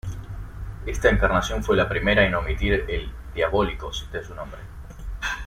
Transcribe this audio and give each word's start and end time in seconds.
Esta 0.87 1.11
encarnación 1.11 1.63
fue 1.63 1.77
la 1.77 1.87
primera 1.87 2.25
en 2.25 2.33
omitir 2.33 2.85
el 2.87 3.11
"diabólicos" 3.35 4.09
de 4.11 4.23
su 4.23 4.33
nombre. 4.33 4.57